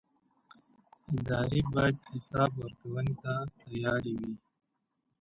ادارې 1.15 1.61
باید 1.73 1.97
حساب 2.11 2.51
ورکونې 2.61 3.13
ته 3.23 3.33
تیار 3.61 4.03
وي 4.19 4.33